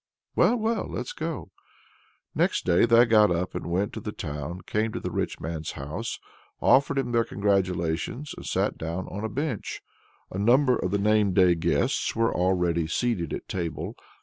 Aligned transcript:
"Well, 0.35 0.55
well! 0.57 0.87
let's 0.89 1.13
go." 1.13 1.51
Next 2.33 2.65
day 2.65 2.87
they 2.87 3.05
got 3.05 3.29
up 3.29 3.53
and 3.53 3.67
went 3.69 3.93
to 3.93 3.99
the 3.99 4.11
town, 4.11 4.61
came 4.61 4.91
to 4.93 4.99
the 4.99 5.11
rich 5.11 5.39
man's 5.39 5.73
house, 5.73 6.17
offered 6.59 6.97
him 6.97 7.11
their 7.11 7.23
congratulations, 7.23 8.33
and 8.35 8.43
sat 8.47 8.79
down 8.79 9.07
on 9.09 9.23
a 9.23 9.29
bench. 9.29 9.83
A 10.31 10.39
number 10.39 10.75
of 10.75 10.89
the 10.89 10.97
name 10.97 11.33
day 11.33 11.53
guests 11.53 12.15
were 12.15 12.33
already 12.33 12.87
seated 12.87 13.31
at 13.31 13.47
table. 13.47 13.95